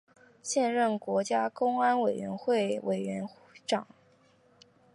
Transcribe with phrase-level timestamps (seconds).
[0.41, 3.29] 现任国家公安委员会委员
[3.67, 3.87] 长。